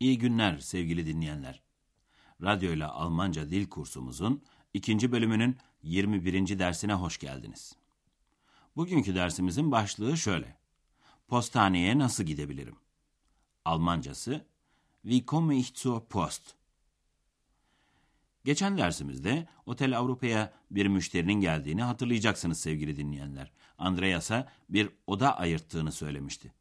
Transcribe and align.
İyi 0.00 0.18
günler 0.18 0.58
sevgili 0.58 1.06
dinleyenler. 1.06 1.62
Radyo 2.42 2.72
ile 2.72 2.84
Almanca 2.86 3.50
dil 3.50 3.68
kursumuzun 3.68 4.42
ikinci 4.74 5.12
bölümünün 5.12 5.56
21. 5.82 6.58
dersine 6.58 6.92
hoş 6.92 7.18
geldiniz. 7.18 7.76
Bugünkü 8.76 9.14
dersimizin 9.14 9.72
başlığı 9.72 10.16
şöyle. 10.16 10.56
Postaneye 11.28 11.98
nasıl 11.98 12.24
gidebilirim? 12.24 12.76
Almancası 13.64 14.46
Wie 15.02 15.26
komme 15.26 15.58
ich 15.58 15.74
zur 15.74 16.00
Post? 16.00 16.54
Geçen 18.44 18.78
dersimizde 18.78 19.48
Otel 19.66 19.98
Avrupa'ya 19.98 20.52
bir 20.70 20.86
müşterinin 20.86 21.40
geldiğini 21.40 21.82
hatırlayacaksınız 21.82 22.60
sevgili 22.60 22.96
dinleyenler. 22.96 23.52
Andreas'a 23.78 24.48
bir 24.68 24.90
oda 25.06 25.38
ayırttığını 25.38 25.92
söylemişti. 25.92 26.52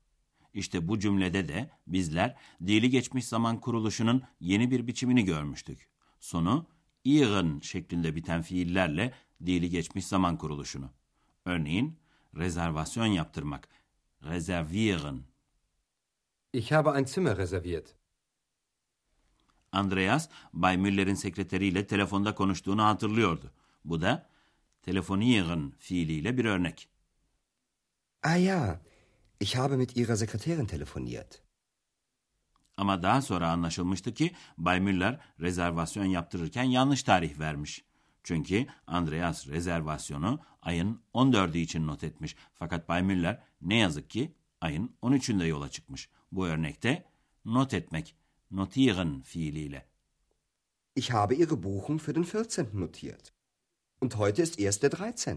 İşte 0.55 0.87
bu 0.87 0.99
cümlede 0.99 1.47
de 1.47 1.69
bizler 1.87 2.35
dili 2.65 2.89
geçmiş 2.89 3.25
zaman 3.25 3.59
kuruluşunun 3.59 4.23
yeni 4.39 4.71
bir 4.71 4.87
biçimini 4.87 5.25
görmüştük. 5.25 5.89
Sonu 6.19 6.67
ihren 7.03 7.59
şeklinde 7.59 8.15
biten 8.15 8.41
fiillerle 8.41 9.13
dili 9.45 9.69
geçmiş 9.69 10.05
zaman 10.07 10.37
kuruluşunu. 10.37 10.89
Örneğin 11.45 11.99
rezervasyon 12.35 13.05
yaptırmak, 13.05 13.67
reservieren. 14.23 15.21
Ich 16.53 16.71
habe 16.71 16.89
ein 16.99 17.05
Zimmer 17.05 17.37
reserviert. 17.37 17.95
Andreas, 19.71 20.29
Bay 20.53 20.77
Müller'in 20.77 21.13
sekreteriyle 21.13 21.87
telefonda 21.87 22.35
konuştuğunu 22.35 22.83
hatırlıyordu. 22.83 23.51
Bu 23.85 24.01
da 24.01 24.29
telefonieren 24.81 25.73
fiiliyle 25.79 26.37
bir 26.37 26.45
örnek. 26.45 26.89
Ah 28.23 28.45
ja, 28.45 28.81
ich 29.39 29.55
habe 29.55 29.77
mit 29.77 29.97
Ihrer 29.97 30.15
Sekretärin 30.15 30.65
telefoniert. 30.65 31.41
Ama 32.77 33.03
daha 33.03 33.21
sonra 33.21 33.49
anlaşılmıştı 33.49 34.13
ki 34.13 34.35
Bay 34.57 34.79
Müller 34.79 35.19
rezervasyon 35.39 36.05
yaptırırken 36.05 36.63
yanlış 36.63 37.03
tarih 37.03 37.39
vermiş. 37.39 37.85
Çünkü 38.23 38.67
Andreas 38.87 39.47
rezervasyonu 39.47 40.39
ayın 40.61 41.01
14'ü 41.13 41.57
için 41.57 41.87
not 41.87 42.03
etmiş. 42.03 42.35
Fakat 42.53 42.89
Bay 42.89 43.03
Müller 43.03 43.43
ne 43.61 43.77
yazık 43.77 44.09
ki 44.09 44.35
ayın 44.61 44.95
13'ünde 45.01 45.45
yola 45.45 45.69
çıkmış. 45.69 46.09
Bu 46.31 46.47
örnekte 46.47 47.05
not 47.45 47.73
etmek, 47.73 48.15
notieren 48.51 49.21
fiiliyle. 49.21 49.85
Ich 50.95 51.13
habe 51.13 51.35
Ihre 51.35 51.63
Buchung 51.63 52.01
für 52.01 52.15
den 52.15 52.23
14. 52.23 52.73
notiert. 52.73 53.33
Und 54.01 54.15
heute 54.15 54.43
ist 54.43 54.59
erst 54.59 54.83
der 54.83 54.91
13. 54.91 55.27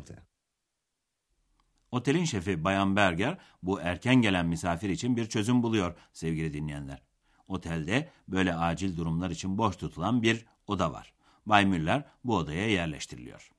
Otelin 1.90 2.24
şefi 2.24 2.64
Bayan 2.64 2.96
Berger 2.96 3.38
bu 3.62 3.80
erken 3.80 4.14
gelen 4.14 4.46
misafir 4.46 4.88
için 4.88 5.16
bir 5.16 5.26
çözüm 5.26 5.62
buluyor 5.62 5.94
sevgili 6.12 6.52
dinleyenler. 6.52 7.02
Otelde 7.48 8.10
böyle 8.28 8.54
acil 8.54 8.96
durumlar 8.96 9.30
için 9.30 9.58
boş 9.58 9.76
tutulan 9.76 10.22
bir 10.22 10.46
oda 10.66 10.92
var. 10.92 11.12
Bay 11.46 11.66
Müller 11.66 12.04
bu 12.24 12.36
odaya 12.36 12.70
yerleştiriliyor. 12.70 13.50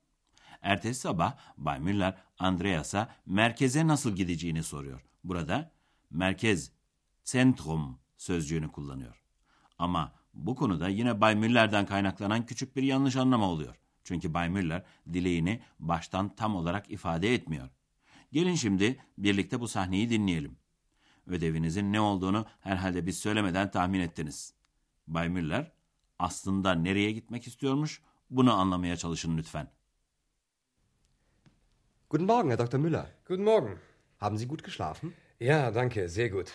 Ertesi 0.62 1.00
sabah 1.00 1.36
Bay 1.56 1.80
Müller 1.80 2.14
Andreas'a 2.38 3.08
merkeze 3.26 3.86
nasıl 3.86 4.16
gideceğini 4.16 4.62
soruyor. 4.62 5.00
Burada 5.24 5.70
merkez, 6.10 6.72
zentrum 7.24 7.98
sözcüğünü 8.16 8.72
kullanıyor. 8.72 9.22
Ama 9.78 10.12
bu 10.34 10.54
konuda 10.54 10.88
yine 10.88 11.20
Bay 11.20 11.34
Müller'den 11.34 11.86
kaynaklanan 11.86 12.46
küçük 12.46 12.76
bir 12.76 12.82
yanlış 12.82 13.16
anlama 13.16 13.50
oluyor. 13.50 13.76
Çünkü 14.04 14.34
Bay 14.34 14.48
Müller 14.48 14.84
dileğini 15.12 15.60
baştan 15.78 16.36
tam 16.36 16.56
olarak 16.56 16.90
ifade 16.90 17.34
etmiyor. 17.34 17.68
Gelin 18.32 18.54
şimdi 18.54 18.96
birlikte 19.18 19.60
bu 19.60 19.68
sahneyi 19.68 20.10
dinleyelim. 20.10 20.56
Ödevinizin 21.26 21.92
ne 21.92 22.00
olduğunu 22.00 22.46
herhalde 22.60 23.06
biz 23.06 23.18
söylemeden 23.18 23.70
tahmin 23.70 24.00
ettiniz. 24.00 24.54
Bay 25.06 25.28
Müller 25.28 25.72
aslında 26.18 26.74
nereye 26.74 27.12
gitmek 27.12 27.46
istiyormuş 27.46 28.02
bunu 28.30 28.52
anlamaya 28.52 28.96
çalışın 28.96 29.38
lütfen. 29.38 29.70
Guten 32.10 32.26
Morgen, 32.26 32.50
Herr 32.50 32.58
Dr. 32.58 32.78
Müller. 32.78 33.06
Guten 33.28 33.44
Morgen. 33.44 33.78
Haben 34.18 34.36
Sie 34.38 34.48
gut 34.48 34.64
geschlafen? 34.64 35.12
Ja, 35.40 35.74
danke, 35.74 36.08
sehr 36.08 36.28
gut. 36.28 36.48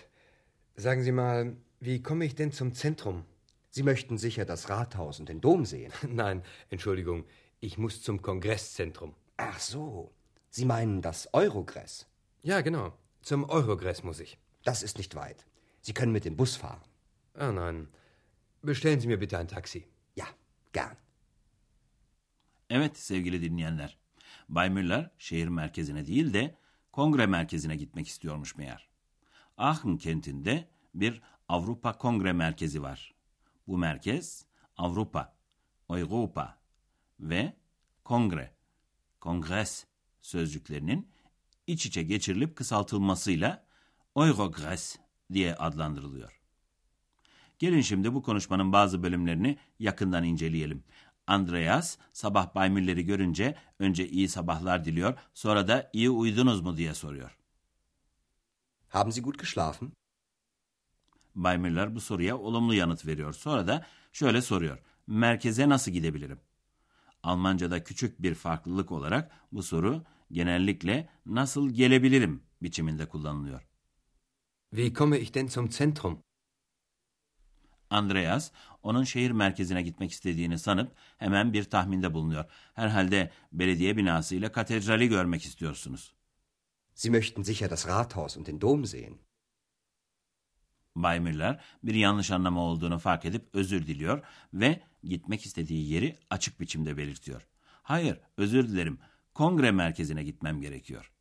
Sagen 0.78 1.02
Sie 1.04 1.12
mal, 1.12 1.56
wie 1.82 2.04
komme 2.04 2.26
ich 2.26 2.36
denn 2.36 2.52
zum 2.52 2.74
Zentrum? 2.74 3.26
Sie 3.70 3.84
möchten 3.84 4.18
sicher 4.18 4.46
das 4.46 4.70
Rathaus 4.70 5.20
und 5.20 5.28
den 5.30 5.42
Dom 5.42 5.66
sehen. 5.66 5.92
Nein, 6.10 6.44
Entschuldigung, 6.70 7.26
ich 7.60 7.78
muss 7.78 8.02
zum 8.02 8.22
Kongresszentrum. 8.22 9.14
Ach 9.38 9.60
so, 9.60 10.12
Sie 10.56 10.66
meinen 10.66 11.02
das 11.02 11.28
Eurogress. 11.34 12.08
Ja, 12.42 12.62
genau, 12.62 12.94
zum 13.22 13.44
Eurogress 13.50 14.04
muss 14.04 14.22
ich. 14.22 14.38
Das 14.64 14.84
ist 14.84 14.98
nicht 14.98 15.14
weit. 15.16 15.46
Sie 15.82 15.94
können 15.94 16.14
mit 16.14 16.24
dem 16.24 16.38
Bus 16.38 16.56
fahren. 16.56 16.82
Ah 17.34 17.52
nein, 17.52 17.90
bestellen 18.62 19.02
Sie 19.02 19.08
mir 19.08 19.20
bitte 19.20 19.38
ein 19.38 19.50
Taxi. 19.50 19.86
Ja, 20.16 20.26
gern. 20.72 20.96
Evet 22.70 22.98
sevgili 22.98 23.42
dinleyenler. 23.42 23.98
Bay 24.50 24.70
Müller 24.70 25.10
şehir 25.18 25.48
merkezine 25.48 26.08
değil 26.08 26.34
de 26.34 26.56
kongre 26.92 27.26
merkezine 27.26 27.76
gitmek 27.76 28.08
istiyormuş 28.08 28.56
meğer. 28.56 28.90
Aachen 29.58 29.98
kentinde 29.98 30.68
bir 30.94 31.22
Avrupa 31.50 31.98
Kongre 31.98 32.34
Merkezi 32.34 32.82
var. 32.82 33.16
Bu 33.68 33.78
merkez 33.78 34.46
Avrupa, 34.78 35.36
Europa 35.90 36.58
ve 37.20 37.54
Kongre, 38.04 38.54
Kongres 39.20 39.86
sözcüklerinin 40.26 41.08
iç 41.68 41.86
içe 41.86 42.04
geçirilip 42.04 42.56
kısaltılmasıyla 42.56 43.66
Eurogres 44.16 44.98
diye 45.34 45.56
adlandırılıyor. 45.56 46.42
Gelin 47.60 47.82
şimdi 47.82 48.14
bu 48.14 48.24
konuşmanın 48.24 48.74
bazı 48.74 49.04
bölümlerini 49.04 49.58
yakından 49.80 50.24
inceleyelim. 50.24 50.84
Andreas 51.28 51.98
sabah 52.14 52.56
Bay 52.56 52.70
Müller'i 52.70 53.06
görünce 53.06 53.56
önce 53.80 54.10
iyi 54.10 54.30
sabahlar 54.30 54.86
diliyor, 54.86 55.18
sonra 55.34 55.68
da 55.68 55.90
iyi 55.94 56.10
uyudunuz 56.10 56.62
mu 56.62 56.78
diye 56.78 56.94
soruyor. 56.94 57.38
Haben 58.90 59.12
Sie 59.12 59.24
gut 59.24 59.40
geschlafen? 59.40 59.92
Bay 61.36 61.58
Müller 61.58 61.96
bu 61.96 62.02
soruya 62.02 62.38
olumlu 62.38 62.74
yanıt 62.74 63.06
veriyor. 63.06 63.34
Sonra 63.34 63.68
da 63.68 63.86
şöyle 64.14 64.42
soruyor. 64.42 64.80
Merkeze 65.08 65.70
nasıl 65.70 65.92
gidebilirim? 65.92 66.40
Almanca'da 67.24 67.84
küçük 67.84 68.22
bir 68.22 68.36
farklılık 68.36 68.92
olarak 68.92 69.32
bu 69.52 69.64
soru 69.64 70.04
genellikle 70.32 71.10
nasıl 71.26 71.70
gelebilirim 71.70 72.44
biçiminde 72.62 73.06
kullanılıyor. 73.06 73.68
Wie 74.70 74.94
komme 74.94 75.20
ich 75.20 75.34
denn 75.34 75.48
zum 75.48 75.72
Zentrum? 75.72 76.24
Andreas 77.90 78.52
onun 78.84 79.04
şehir 79.04 79.32
merkezine 79.32 79.82
gitmek 79.82 80.12
istediğini 80.12 80.60
sanıp 80.60 80.96
hemen 81.18 81.54
bir 81.54 81.64
tahminde 81.64 82.14
bulunuyor. 82.14 82.46
Herhalde 82.74 83.32
belediye 83.52 83.98
binası 83.98 84.36
ile 84.36 84.52
katedrali 84.52 85.10
görmek 85.10 85.46
istiyorsunuz. 85.46 86.14
Sie 86.96 87.12
möchten 87.12 87.44
sicher 87.44 87.70
das 87.70 87.88
Rathaus 87.88 88.38
und 88.38 88.48
den 88.48 88.62
Dom 88.62 88.86
sehen. 88.86 89.20
Bay 90.96 91.20
Müller 91.20 91.64
bir 91.84 91.96
yanlış 91.96 92.32
anlama 92.32 92.62
olduğunu 92.62 93.00
fark 93.00 93.26
edip 93.26 93.50
özür 93.54 93.88
diliyor 93.88 94.22
ve 94.54 94.82
gitmek 95.04 95.46
istediği 95.46 95.92
yeri 95.94 96.18
açık 96.30 96.60
biçimde 96.60 96.98
belirtiyor. 96.98 97.48
Hayır, 97.84 98.20
özür 98.38 98.68
dilerim. 98.68 99.00
Kongre 99.36 99.72
merkezine 99.72 100.24
gitmem 100.24 100.62
gerekiyor. 100.62 101.12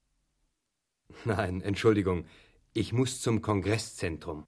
Nein, 1.27 1.61
Entschuldigung, 1.61 2.27
ich 2.75 2.93
muss 2.93 3.23
zum 3.23 3.43
Kongresszentrum. 3.43 4.47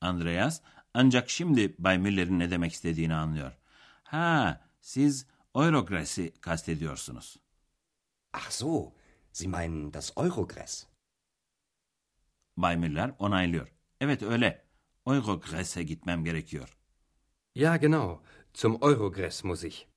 Andreas 0.00 0.60
ancak 0.94 1.30
şimdi 1.30 1.74
Bay 1.78 1.98
Müller'in 1.98 2.38
ne 2.38 2.50
demek 2.50 2.72
istediğini 2.72 3.14
anlıyor. 3.14 3.52
Ha, 4.02 4.60
siz 4.80 5.26
Eurogress'i 5.54 6.32
kastediyorsunuz. 6.40 7.36
Ach 8.32 8.50
so, 8.50 8.92
Sie 9.32 9.48
meinen 9.48 9.92
das 9.92 10.12
Eurogress. 10.16 10.86
Bay 12.56 12.76
Müller 12.76 13.14
onaylıyor. 13.18 13.72
Evet 14.00 14.22
öyle. 14.22 14.68
Eurogress'e 15.06 15.82
gitmem 15.82 16.24
gerekiyor. 16.24 16.76
Ja, 17.54 17.76
genau, 17.76 18.22
zum 18.54 18.82
Eurogress 18.82 19.44
muss 19.44 19.64
ich. 19.64 19.88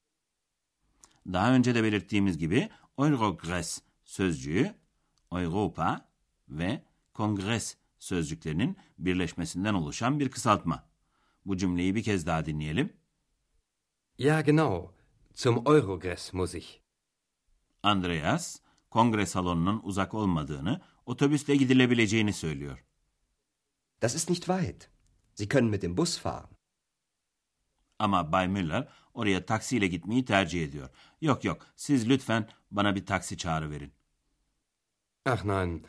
Daha 1.27 1.53
önce 1.53 1.75
de 1.75 1.83
belirttiğimiz 1.83 2.37
gibi 2.37 2.69
Eurogress 2.97 3.81
sözcüğü 4.03 4.75
Europa 5.31 6.09
ve 6.49 6.83
Kongres 7.13 7.77
sözcüklerinin 7.99 8.77
birleşmesinden 8.99 9.73
oluşan 9.73 10.19
bir 10.19 10.31
kısaltma. 10.31 10.89
Bu 11.45 11.57
cümleyi 11.57 11.95
bir 11.95 12.03
kez 12.03 12.25
daha 12.25 12.45
dinleyelim. 12.45 12.93
Ja, 14.17 14.41
genau. 14.41 14.93
Zum 15.35 15.57
Eurogress 15.67 16.33
muss 16.33 16.55
ich. 16.55 16.81
Andreas, 17.83 18.59
kongre 18.89 19.25
salonunun 19.25 19.81
uzak 19.83 20.13
olmadığını, 20.13 20.81
otobüsle 21.05 21.55
gidilebileceğini 21.55 22.33
söylüyor. 22.33 22.85
Das 24.01 24.15
ist 24.15 24.29
nicht 24.29 24.45
weit. 24.45 24.89
Sie 25.35 25.47
können 25.47 25.69
mit 25.69 25.81
dem 25.81 25.97
Bus 25.97 26.19
fahren. 26.19 26.49
Ama 28.01 28.31
Bay 28.31 28.47
Müller 28.47 28.87
oraya 29.13 29.45
taksiyle 29.45 29.87
gitmeyi 29.87 30.25
tercih 30.25 30.63
ediyor. 30.63 30.89
Yok 31.21 31.43
yok, 31.43 31.67
siz 31.75 32.09
lütfen 32.09 32.49
bana 32.71 32.95
bir 32.95 33.05
taksi 33.05 33.37
çağrıverin. 33.37 33.93
Ach 35.25 35.45
nein, 35.45 35.85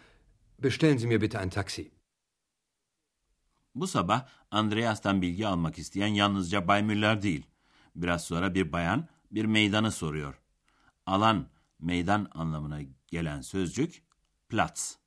bestellen 0.59 0.97
Sie 0.97 1.09
mir 1.09 1.21
bitte 1.21 1.39
ein 1.39 1.51
Taxi. 1.51 1.91
Bu 3.75 3.87
sabah 3.87 4.29
Andreas'tan 4.51 5.23
bilgi 5.23 5.47
almak 5.47 5.79
isteyen 5.79 6.07
yalnızca 6.07 6.69
Bay 6.69 6.83
Müller 6.83 7.23
değil. 7.23 7.47
Biraz 7.97 8.25
sonra 8.25 8.55
bir 8.55 8.73
bayan 8.73 9.09
bir 9.31 9.45
meydanı 9.45 9.93
soruyor. 9.93 10.41
Alan, 11.07 11.47
meydan 11.79 12.29
anlamına 12.35 12.81
gelen 13.07 13.41
sözcük 13.41 14.03
Platz. 14.49 14.99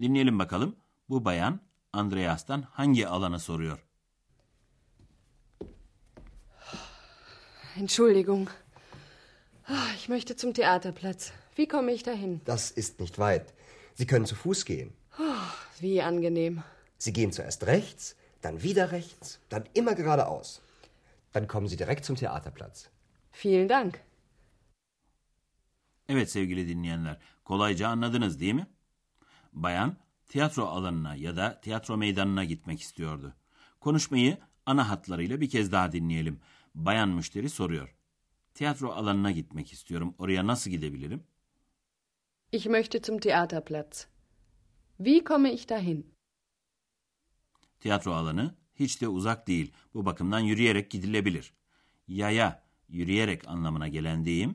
Dinleyelim 0.00 0.38
bakalım 0.38 0.76
bu 1.08 1.24
bayan 1.24 1.60
Andreas'tan 1.92 2.62
hangi 2.62 3.08
alanı 3.08 3.40
soruyor? 3.40 3.85
Entschuldigung. 7.78 8.48
Ah, 9.66 9.88
Ich 9.96 10.08
möchte 10.08 10.36
zum 10.36 10.52
Theaterplatz. 10.54 11.32
Wie 11.56 11.66
komme 11.66 11.92
ich 11.92 12.02
dahin? 12.02 12.40
Das 12.44 12.70
ist 12.70 13.00
nicht 13.00 13.18
weit. 13.18 13.52
Sie 13.94 14.06
können 14.06 14.26
zu 14.26 14.34
Fuß 14.34 14.64
gehen. 14.64 14.92
Wie 15.80 16.02
angenehm. 16.02 16.62
Sie 16.98 17.12
gehen 17.12 17.32
zuerst 17.32 17.66
rechts, 17.66 18.16
dann 18.42 18.62
wieder 18.62 18.92
rechts, 18.92 19.38
dann 19.48 19.64
immer 19.74 19.94
geradeaus. 19.94 20.60
Dann 21.32 21.46
kommen 21.48 21.68
Sie 21.68 21.76
direkt 21.76 22.04
zum 22.04 22.16
Theaterplatz. 22.16 22.88
Vielen 23.32 23.68
Dank. 23.68 24.00
Evet 26.08 26.30
sevgili 26.30 26.68
dinleyenler, 26.68 27.18
kolayca 27.44 27.88
anladınız 27.88 28.40
değil 28.40 28.54
mi? 28.54 28.66
Bayan 29.52 29.96
tiyatro 30.28 30.64
alanına 30.66 31.14
ya 31.14 31.36
da 31.36 31.60
tiyatro 31.60 31.96
meydanına 31.96 32.44
gitmek 32.44 32.80
istiyordu. 32.80 33.34
Konuşmayı 33.80 34.38
ana 34.66 34.88
hatlarıyla 34.88 35.40
bir 35.40 35.50
kez 35.50 35.72
daha 35.72 35.92
dinleyelim. 35.92 36.40
Bayan 36.76 37.08
müşteri 37.08 37.50
soruyor. 37.50 37.96
Tiyatro 38.54 38.92
alanına 38.92 39.30
gitmek 39.30 39.72
istiyorum. 39.72 40.14
Oraya 40.18 40.46
nasıl 40.46 40.70
gidebilirim? 40.70 41.24
Ich 42.52 42.66
möchte 42.66 43.00
zum 43.02 43.18
Theaterplatz. 43.18 44.06
Wie 44.96 45.24
komme 45.24 45.52
ich 45.52 45.68
dahin? 45.68 46.14
Tiyatro 47.80 48.12
alanı 48.12 48.54
hiç 48.74 49.00
de 49.00 49.08
uzak 49.08 49.46
değil. 49.48 49.72
Bu 49.94 50.06
bakımdan 50.06 50.38
yürüyerek 50.40 50.90
gidilebilir. 50.90 51.54
Yaya, 52.08 52.62
yürüyerek 52.88 53.48
anlamına 53.48 53.88
gelen 53.88 54.24
deyim, 54.24 54.54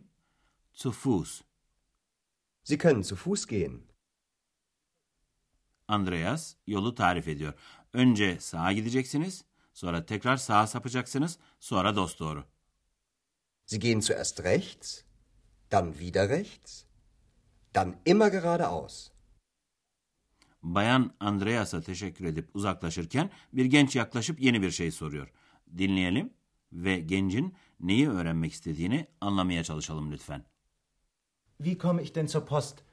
zu 0.74 0.92
Fuß. 0.92 1.42
Sie 2.64 2.78
können 2.78 3.02
zu 3.02 3.16
Fuß 3.16 3.48
gehen. 3.48 3.82
Andreas 5.88 6.56
yolu 6.68 6.96
tarif 6.96 7.28
ediyor. 7.28 7.54
Önce 7.94 8.40
sağa 8.40 8.72
gideceksiniz, 8.72 9.46
sonra 9.74 10.06
tekrar 10.06 10.38
sağa 10.38 10.68
sapacaksınız, 10.68 11.40
sonra 11.60 11.96
dosdoğru. 11.96 12.46
Sie 13.66 13.80
gehen 13.80 14.00
zuerst 14.00 14.44
rechts, 14.44 15.04
dann 15.72 15.94
wieder 15.94 16.30
rechts, 16.30 16.84
dann 17.76 17.96
immer 18.06 18.32
geradeaus. 18.32 19.12
Bayan 20.64 21.14
Andreas'a 21.20 21.82
teşekkür 21.82 22.26
edip 22.26 22.56
uzaklaşırken 22.56 23.30
bir 23.54 23.66
genç 23.66 23.96
yaklaşıp 23.96 24.42
yeni 24.42 24.62
bir 24.62 24.72
şey 24.72 24.92
soruyor. 24.92 25.32
Dinleyelim 25.78 26.34
ve 26.74 27.00
gencin 27.00 27.56
neyi 27.80 28.10
öğrenmek 28.10 28.54
istediğini 28.54 29.08
anlamaya 29.22 29.64
çalışalım 29.64 30.12
lütfen. 30.12 30.46
Wie 31.58 31.78
komme 31.78 32.04
ich 32.04 32.16
denn 32.16 32.28
zur 32.28 32.46
Post? 32.46 32.84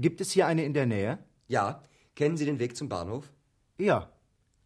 Gibt 0.00 0.20
es 0.20 0.36
hier 0.36 0.46
eine 0.46 0.64
in 0.64 0.74
der 0.74 0.88
Nähe? 0.88 1.18
Ja, 1.48 1.82
kennen 2.14 2.36
Sie 2.36 2.46
den 2.46 2.58
Weg 2.58 2.76
zum 2.76 2.90
Bahnhof? 2.90 3.24
Ja, 3.78 4.10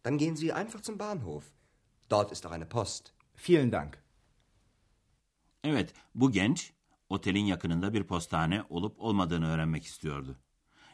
Dann 0.05 0.17
gehen 0.17 0.35
Sie 0.35 0.53
einfach 0.53 0.81
zum 0.81 0.97
Bahnhof. 0.97 1.43
Dort 2.09 2.31
ist 2.31 2.45
auch 2.45 2.51
eine 2.51 2.65
Post. 2.65 3.13
vielen 3.35 3.71
Dank. 3.71 3.97
Evet, 5.63 5.93
bu 6.15 6.31
genç 6.31 6.73
otelin 7.09 7.45
yakınında 7.45 7.93
bir 7.93 8.03
postane 8.03 8.63
olup 8.69 8.99
olmadığını 8.99 9.47
öğrenmek 9.47 9.83
istiyordu. 9.85 10.39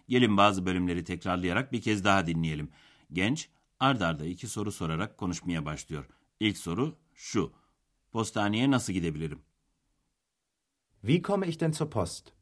Gelin 0.10 0.38
bazı 0.38 0.66
bölümleri 0.66 1.04
tekrarlayarak 1.04 1.72
bir 1.72 1.82
kez 1.82 2.04
daha 2.04 2.28
dinleyelim. 2.28 2.70
Genç 3.14 3.50
ard 3.80 4.02
arda 4.02 4.26
iki 4.26 4.48
soru 4.48 4.72
sorarak 4.72 5.18
konuşmaya 5.18 5.66
başlıyor. 5.66 6.06
İlk 6.40 6.58
soru 6.58 6.98
şu. 7.14 7.54
Postaneye 8.12 8.72
nasıl 8.72 8.94
gidebilirim? 8.94 9.42
Wie 11.02 11.22
komme 11.22 11.48
ich 11.48 11.60
denn 11.60 11.72
zur 11.72 11.90
Post? 11.90 12.34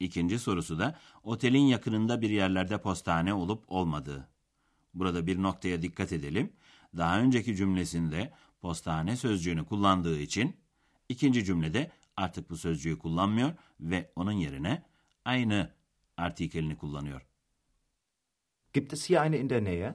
İkinci 0.00 0.38
sorusu 0.38 0.78
da 0.78 0.98
otelin 1.22 1.66
yakınında 1.66 2.20
bir 2.20 2.30
yerlerde 2.30 2.80
postane 2.82 3.34
olup 3.34 3.64
olmadığı. 3.68 4.33
Burada 4.94 5.26
bir 5.26 5.42
noktaya 5.42 5.82
dikkat 5.82 6.12
edelim. 6.12 6.52
Daha 6.96 7.20
önceki 7.20 7.56
cümlesinde 7.56 8.32
postane 8.60 9.16
sözcüğünü 9.16 9.64
kullandığı 9.64 10.20
için 10.20 10.56
ikinci 11.08 11.44
cümlede 11.44 11.90
artık 12.16 12.50
bu 12.50 12.56
sözcüğü 12.56 12.98
kullanmıyor 12.98 13.52
ve 13.80 14.12
onun 14.16 14.32
yerine 14.32 14.82
aynı 15.24 15.70
artikelini 16.16 16.76
kullanıyor. 16.76 17.26
Gibt 18.72 18.92
es 18.92 19.10
hier 19.10 19.26
eine 19.26 19.38
in 19.38 19.50
der 19.50 19.64
Nähe? 19.64 19.94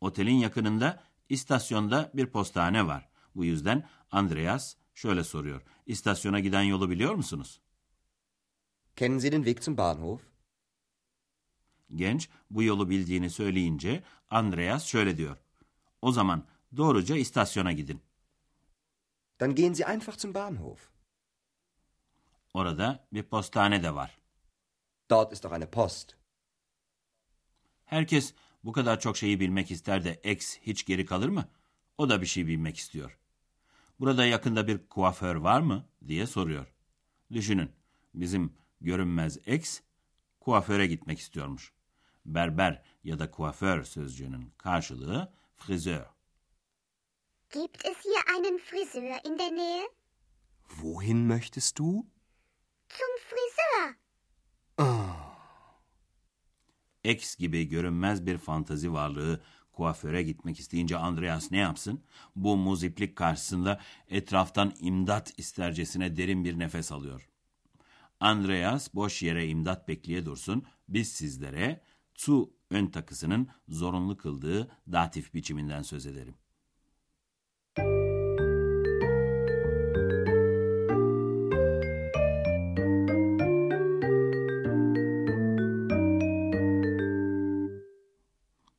Otelin 0.00 0.34
yakınında 0.34 1.02
istasyonda 1.28 2.10
bir 2.14 2.26
postane 2.26 2.86
var. 2.86 3.08
Bu 3.34 3.44
yüzden 3.44 3.88
Andreas 4.10 4.76
şöyle 4.94 5.24
soruyor. 5.24 5.62
İstasyona 5.86 6.40
giden 6.40 6.62
yolu 6.62 6.90
biliyor 6.90 7.14
musunuz? 7.14 7.60
Kennen 8.96 9.18
Sie 9.18 9.32
den 9.32 9.42
Weg 9.44 9.62
zum 9.62 9.76
Bahnhof? 9.76 10.20
Genç 11.94 12.28
bu 12.50 12.62
yolu 12.62 12.90
bildiğini 12.90 13.30
söyleyince 13.30 14.02
Andreas 14.30 14.84
şöyle 14.84 15.16
diyor. 15.16 15.36
O 16.02 16.12
zaman 16.12 16.44
doğruca 16.76 17.16
istasyona 17.16 17.72
gidin. 17.72 18.00
Dann 19.40 19.54
gehen 19.54 19.74
Sie 19.74 19.84
einfach 19.84 20.18
zum 20.18 20.34
Bahnhof. 20.34 20.90
Orada 22.54 23.06
bir 23.12 23.22
postane 23.22 23.82
de 23.82 23.94
var. 23.94 24.18
Dort 25.10 25.32
ist 25.32 25.46
auch 25.46 25.54
eine 25.54 25.70
Post. 25.70 26.16
Herkes 27.84 28.34
bu 28.64 28.72
kadar 28.72 29.00
çok 29.00 29.16
şeyi 29.16 29.40
bilmek 29.40 29.70
ister 29.70 30.04
de 30.04 30.20
X 30.24 30.58
hiç 30.58 30.84
geri 30.86 31.06
kalır 31.06 31.28
mı? 31.28 31.48
O 31.98 32.08
da 32.08 32.20
bir 32.20 32.26
şey 32.26 32.46
bilmek 32.46 32.76
istiyor. 32.76 33.18
Burada 34.00 34.26
yakında 34.26 34.66
bir 34.66 34.88
kuaför 34.88 35.36
var 35.36 35.60
mı 35.60 35.84
diye 36.08 36.26
soruyor. 36.26 36.66
Düşünün, 37.32 37.72
bizim 38.14 38.52
görünmez 38.80 39.36
X 39.46 39.80
kuaföre 40.40 40.86
gitmek 40.86 41.18
istiyormuş. 41.18 41.72
Berber 42.34 42.82
ya 43.04 43.18
da 43.18 43.30
kuaför 43.30 43.84
sözcüğünün 43.84 44.52
karşılığı 44.58 45.32
frizör. 45.56 46.06
Gibt 47.50 47.84
es 47.84 47.96
hier 48.04 48.36
einen 48.36 48.58
Friseur 48.58 49.20
in 49.24 49.38
der 49.38 49.50
Nähe? 49.50 49.88
Wohin 50.68 51.16
möchtest 51.16 51.78
du? 51.78 52.06
Zum 52.88 53.14
Friseur. 53.28 53.94
X 57.04 57.36
gibi 57.36 57.68
görünmez 57.68 58.26
bir 58.26 58.38
fantazi 58.38 58.92
varlığı 58.92 59.42
kuaföre 59.72 60.22
gitmek 60.22 60.60
isteyince 60.60 60.96
Andreas 60.96 61.50
ne 61.50 61.58
yapsın? 61.58 62.04
Bu 62.36 62.56
muziplik 62.56 63.16
karşısında 63.16 63.80
etraftan 64.08 64.74
imdat 64.80 65.38
istercesine 65.38 66.16
derin 66.16 66.44
bir 66.44 66.58
nefes 66.58 66.92
alıyor. 66.92 67.28
Andreas 68.20 68.94
boş 68.94 69.22
yere 69.22 69.48
imdat 69.48 69.88
bekleye 69.88 70.26
dursun. 70.26 70.66
Biz 70.88 71.12
sizlere 71.12 71.80
zu 72.18 72.52
ön 72.70 72.86
takısının 72.86 73.48
zorunlu 73.68 74.16
kıldığı 74.16 74.70
datif 74.92 75.34
biçiminden 75.34 75.82
söz 75.82 76.06
edelim. 76.06 76.34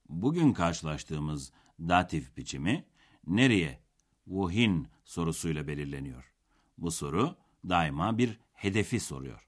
Bugün 0.10 0.54
karşılaştığımız 0.54 1.52
datif 1.80 2.38
biçimi 2.38 2.86
nereye, 3.28 3.80
wohin 4.26 4.88
sorusuyla 5.04 5.68
belirleniyor. 5.68 6.34
Bu 6.78 6.92
soru 6.92 7.36
daima 7.70 8.18
bir 8.18 8.40
hedefi 8.54 9.00
soruyor. 9.00 9.48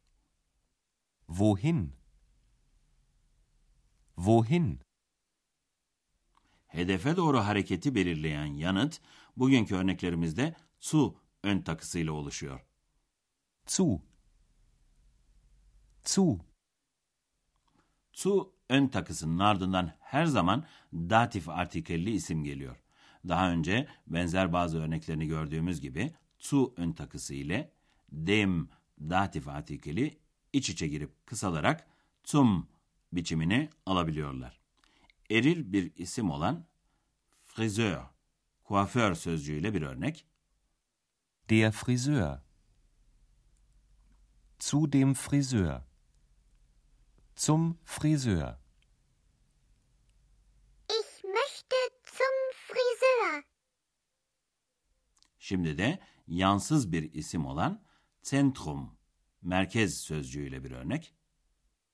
Wohin? 1.28 2.01
Wohin? 4.22 4.80
Hedefe 6.68 7.16
doğru 7.16 7.40
hareketi 7.40 7.96
belirleyen 7.96 8.46
yanıt 8.46 9.02
bugünkü 9.38 9.76
örneklerimizde 9.76 10.56
zu 10.80 11.16
ön 11.44 11.62
takısıyla 11.62 12.12
oluşuyor. 12.14 12.66
Zu. 13.68 14.02
Zu. 16.06 16.40
Zu 18.14 18.54
ön 18.70 18.88
takısının 18.88 19.40
ardından 19.40 19.92
her 20.00 20.26
zaman 20.26 20.66
datif 20.94 21.50
artikelli 21.50 22.12
isim 22.12 22.44
geliyor. 22.44 22.84
Daha 23.28 23.52
önce 23.52 23.88
benzer 24.08 24.54
bazı 24.54 24.82
örneklerini 24.82 25.28
gördüğümüz 25.28 25.82
gibi 25.82 26.14
zu 26.40 26.74
ön 26.78 26.94
takısı 26.94 27.34
ile 27.34 27.72
dem 28.12 28.70
datif 29.00 29.48
artikeli 29.48 30.20
iç 30.54 30.70
içe 30.70 30.88
girip 30.88 31.26
kısalarak 31.26 31.88
zum 32.24 32.71
biçimini 33.14 33.70
alabiliyorlar. 33.86 34.62
Eril 35.32 35.74
bir 35.74 35.96
isim 35.96 36.32
olan 36.32 36.68
friseur, 37.46 38.04
kuaför 38.64 39.16
sözcüğüyle 39.16 39.74
bir 39.74 39.82
örnek. 39.82 40.26
Der 41.50 41.72
Friseur. 41.72 42.40
Zu 44.60 44.92
dem 44.92 45.14
Friseur. 45.14 45.82
Zum 47.36 47.78
Friseur. 47.84 48.58
Ich 50.90 51.24
möchte 51.24 51.76
zum 52.04 52.36
Friseur. 52.54 53.44
Şimdi 55.40 55.78
de 55.78 56.00
yansız 56.28 56.92
bir 56.92 57.14
isim 57.14 57.46
olan 57.46 57.84
zentrum, 58.22 58.98
merkez 59.42 59.98
sözcüğüyle 59.98 60.64
bir 60.64 60.72
örnek. 60.72 61.14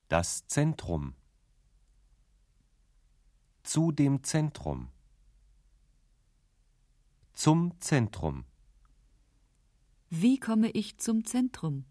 Das 0.10 0.48
Zentrum. 0.48 1.16
Zu 3.64 3.92
dem 3.92 4.24
Zentrum. 4.24 4.90
Zum 7.34 7.74
Zentrum. 7.82 8.46
Wie 10.10 10.40
komme 10.40 10.70
ich 10.70 10.98
zum 10.98 11.26
Zentrum? 11.26 11.86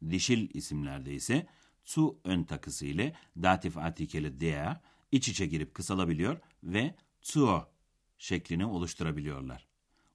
Dişil 0.00 0.50
isimlerde 0.54 1.14
ise 1.14 1.46
zu 1.84 2.20
ön 2.24 2.44
takısı 2.44 2.86
ile 2.86 3.16
datif 3.36 3.76
artikeli 3.76 4.40
der 4.40 4.80
iç 5.12 5.28
içe 5.28 5.46
girip 5.46 5.74
kısalabiliyor 5.74 6.40
ve 6.62 6.94
zur 7.22 7.62
şeklini 8.18 8.66
oluşturabiliyorlar. 8.66 9.68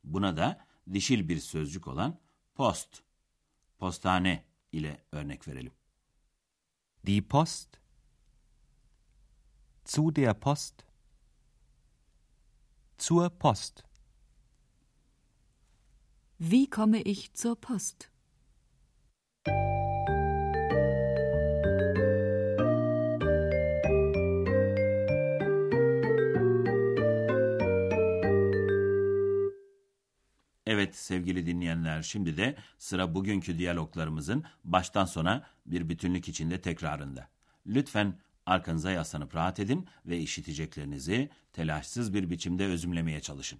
Buna 0.04 0.38
da 0.38 0.66
dişil 0.94 1.30
bir 1.30 1.38
sözcük 1.38 1.88
olan 1.88 2.20
post, 2.56 3.04
postane 3.78 4.46
ile 4.72 5.04
örnek 5.12 5.48
verelim. 5.48 5.79
Die 7.04 7.22
Post. 7.22 7.80
Zu 9.84 10.12
der 10.12 10.34
Post. 10.34 10.86
Zur 12.98 13.30
Post. 13.30 13.86
Wie 16.38 16.70
komme 16.70 17.02
ich 17.02 17.34
zur 17.34 17.56
Post? 17.56 18.12
Evet 30.90 30.98
sevgili 30.98 31.46
dinleyenler 31.46 32.02
şimdi 32.02 32.38
de 32.38 32.56
sıra 32.78 33.16
bugünkü 33.16 33.58
diyaloglarımızın 33.58 34.44
baştan 34.64 35.06
sona 35.06 35.44
bir 35.66 35.90
bütünlük 35.90 36.28
içinde 36.28 36.62
tekrarında. 36.62 37.28
Lütfen 37.68 38.20
arkanıza 38.46 38.92
yaslanıp 38.92 39.36
rahat 39.36 39.60
edin 39.60 39.88
ve 40.06 40.18
işiteceklerinizi 40.18 41.30
telaşsız 41.54 42.14
bir 42.14 42.30
biçimde 42.30 42.66
özümlemeye 42.66 43.20
çalışın. 43.20 43.60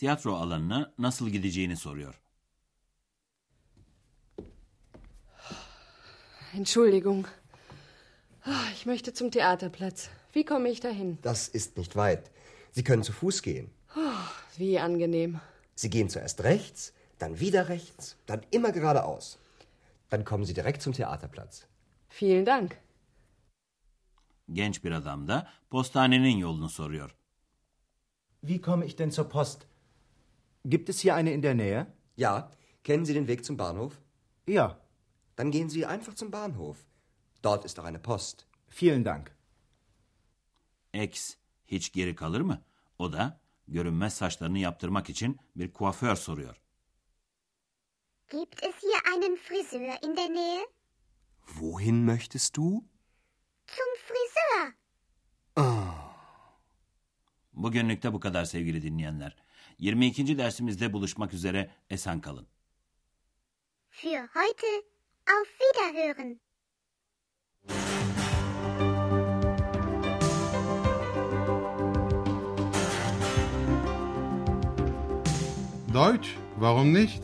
tiyatro 0.00 0.36
alanına 0.36 0.92
nasıl 0.98 1.28
gideceğini 1.28 1.76
soruyor. 1.76 2.20
Entschuldigung. 6.54 7.26
Ah, 8.46 8.70
Ich 8.72 8.86
möchte 8.86 9.12
zum 9.14 9.30
Theaterplatz. 9.30 10.08
Wie 10.34 10.44
komme 10.44 10.70
ich 10.70 10.80
dahin? 10.82 11.18
Das 11.22 11.48
ist 11.48 11.76
nicht 11.76 11.94
weit. 11.96 12.30
Sie 12.72 12.82
können 12.84 13.02
zu 13.02 13.12
Fuß 13.12 13.42
gehen. 13.42 13.70
Wie 14.58 14.80
angenehm. 14.80 15.40
Sie 15.76 15.90
gehen 15.90 16.08
zuerst 16.08 16.40
rechts, 16.44 16.92
dann 17.18 17.38
wieder 17.40 17.68
rechts, 17.68 18.16
dann 18.26 18.40
immer 18.50 18.72
geradeaus. 18.72 19.38
Dann 20.10 20.24
kommen 20.24 20.44
Sie 20.46 20.54
direkt 20.54 20.82
zum 20.82 20.92
Theaterplatz. 20.92 21.66
Vielen 22.08 22.44
Dank. 22.46 22.76
Genç 24.48 24.82
bir 24.84 24.92
adam 24.92 25.28
da 25.28 25.46
postanenin 25.70 26.38
yolunu 26.38 26.68
soruyor. 26.68 27.10
Wie 28.42 28.60
komme 28.60 28.86
ich 28.86 28.96
denn 28.96 29.10
zur 29.10 29.28
Post? 29.28 29.66
Gibt 30.64 30.88
es 30.88 31.00
hier 31.00 31.14
eine 31.14 31.32
in 31.32 31.42
der 31.42 31.54
Nähe? 31.54 31.86
Ja, 32.16 32.50
kennen 32.84 33.04
Sie 33.04 33.14
den 33.14 33.26
Weg 33.28 33.44
zum 33.44 33.56
Bahnhof? 33.56 34.00
Ja, 34.46 34.78
Dann 35.36 35.50
gehen 35.50 35.70
Sie 35.70 35.86
einfach 35.86 36.14
zum 36.14 36.30
Bahnhof. 36.30 36.76
Dort 37.42 37.64
ist 37.64 37.78
auch 37.80 37.84
eine 37.86 37.98
Post. 37.98 38.46
vielen 38.68 39.04
Dank. 39.04 39.30
X 40.92 41.36
hiç 41.66 41.92
geri 41.92 42.14
kalır 42.14 42.40
mı? 42.40 42.62
O 42.98 43.12
da 43.12 43.40
görünmez 43.68 44.14
saçlarını 44.14 44.58
yaptırmak 44.58 45.10
için 45.10 45.38
bir 45.56 45.72
kuaför 45.72 46.16
soruyor. 46.16 46.60
Gibt 48.28 48.62
es 48.62 48.74
hier 48.82 49.14
einen 49.14 49.36
Friseur 49.36 49.98
in 50.02 50.16
der 50.16 50.28
Nähe? 50.28 50.66
Wohin 51.46 52.04
möchtest 52.04 52.56
du? 52.56 52.62
Zum 53.66 53.94
Friseur. 54.06 54.74
Bugünlük 57.52 58.02
de 58.02 58.12
bu 58.12 58.20
kadar 58.20 58.44
sevgili 58.44 58.82
dinleyenler. 58.82 59.36
22. 59.80 60.38
dersimizde 60.38 60.92
buluşmak 60.92 61.34
üzere 61.34 61.70
esen 61.90 62.20
kalın. 62.20 62.46
Für 63.90 64.28
heute 64.34 64.66
auf 65.26 65.48
Wiederhören. 65.60 66.40
Deutsch, 75.94 76.28
warum 76.54 76.94
nicht? 76.94 77.22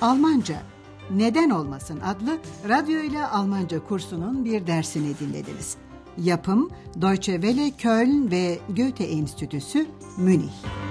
Almanca 0.00 0.62
Neden 1.10 1.50
Olmasın 1.50 2.00
adlı 2.00 2.38
radyo 2.68 3.02
ile 3.02 3.26
Almanca 3.26 3.84
kursunun 3.84 4.44
bir 4.44 4.66
dersini 4.66 5.18
dinlediniz. 5.18 5.76
Yapım 6.18 6.70
Deutsche 7.02 7.32
Welle 7.32 7.70
Köln 7.70 8.30
ve 8.30 8.58
Goethe 8.68 9.04
Enstitüsü 9.04 9.86
Münih. 10.18 10.83